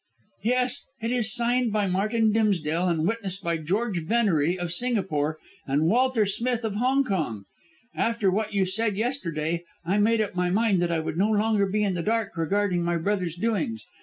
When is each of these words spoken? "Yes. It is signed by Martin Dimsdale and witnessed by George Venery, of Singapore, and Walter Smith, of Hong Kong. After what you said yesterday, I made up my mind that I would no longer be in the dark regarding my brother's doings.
"Yes. 0.41 0.81
It 0.99 1.11
is 1.11 1.31
signed 1.31 1.71
by 1.71 1.85
Martin 1.85 2.31
Dimsdale 2.31 2.87
and 2.89 3.07
witnessed 3.07 3.43
by 3.43 3.57
George 3.57 4.01
Venery, 4.03 4.57
of 4.57 4.71
Singapore, 4.73 5.37
and 5.67 5.83
Walter 5.85 6.25
Smith, 6.25 6.65
of 6.65 6.73
Hong 6.77 7.03
Kong. 7.03 7.45
After 7.93 8.31
what 8.31 8.51
you 8.51 8.65
said 8.65 8.97
yesterday, 8.97 9.63
I 9.85 9.99
made 9.99 10.19
up 10.19 10.33
my 10.33 10.49
mind 10.49 10.81
that 10.81 10.91
I 10.91 10.97
would 10.99 11.19
no 11.19 11.29
longer 11.29 11.67
be 11.67 11.83
in 11.83 11.93
the 11.93 12.01
dark 12.01 12.35
regarding 12.35 12.81
my 12.83 12.97
brother's 12.97 13.35
doings. 13.35 13.85